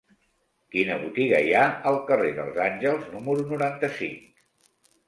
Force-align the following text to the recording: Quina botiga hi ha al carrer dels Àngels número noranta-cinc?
Quina 0.75 0.95
botiga 1.03 1.41
hi 1.49 1.53
ha 1.57 1.67
al 1.91 1.99
carrer 2.09 2.33
dels 2.41 2.59
Àngels 2.67 3.07
número 3.15 3.47
noranta-cinc? 3.55 4.31